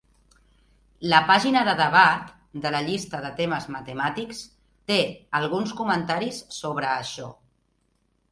[1.09, 2.31] La pàgina de debat
[2.63, 4.41] de la llista de temes matemàtics
[4.93, 4.97] té
[5.41, 7.29] alguns comentaris sobre això.